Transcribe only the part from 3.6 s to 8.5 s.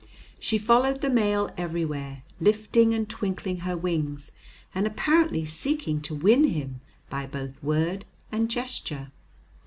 wings, and apparently seeking to win him by both word and